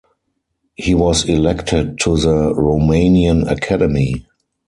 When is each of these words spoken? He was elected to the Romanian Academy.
He 0.75 0.95
was 0.95 1.25
elected 1.29 1.99
to 1.99 2.17
the 2.17 2.55
Romanian 2.55 3.47
Academy. 3.47 4.25